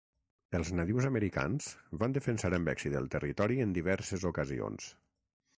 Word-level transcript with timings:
Els 0.59 0.71
nadius 0.79 1.07
americans 1.09 1.67
van 2.03 2.17
defensar 2.17 2.53
amb 2.59 2.73
èxit 2.75 2.97
el 3.03 3.13
territori 3.17 3.63
en 3.67 3.79
diverses 3.81 4.29
ocasions. 4.35 4.93